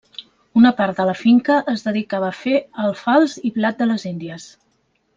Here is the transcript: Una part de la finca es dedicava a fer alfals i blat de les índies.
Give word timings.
Una 0.61 0.71
part 0.79 1.01
de 1.01 1.03
la 1.09 1.13
finca 1.19 1.57
es 1.75 1.85
dedicava 1.89 2.31
a 2.33 2.37
fer 2.39 2.57
alfals 2.87 3.39
i 3.51 3.55
blat 3.61 3.81
de 3.83 3.93
les 3.95 4.11
índies. 4.17 4.53